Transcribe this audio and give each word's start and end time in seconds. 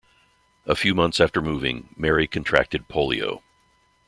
A 0.65 0.73
few 0.73 0.95
months 0.95 1.19
after 1.19 1.43
moving, 1.43 1.93
Mary 1.95 2.25
contracted 2.25 2.87
polio. 2.87 3.43